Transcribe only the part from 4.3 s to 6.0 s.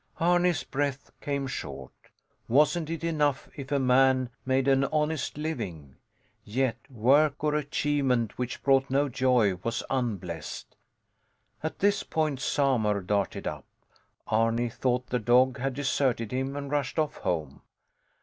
made an honest living?